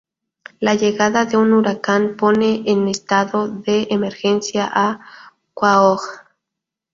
[0.59, 5.05] La llegada de un huracán pone en estado de emergencia a
[5.53, 6.01] Quahog.